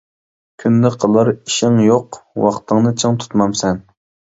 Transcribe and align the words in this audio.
كۈندە 0.63 0.91
قىلار 1.03 1.29
ئىشىڭ 1.35 1.79
يوق، 1.91 2.21
ۋاقتىڭنى 2.49 2.99
چىڭ 3.05 3.23
تۇتمامسەن. 3.25 3.85